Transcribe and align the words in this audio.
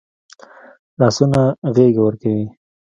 لاسونه 0.99 1.41
غېږ 1.75 1.95
ورکوي 1.99 2.45